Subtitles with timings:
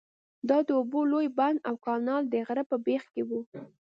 [0.49, 3.41] دا د اوبو لوی بند او کانال د غره په بیخ کې وو.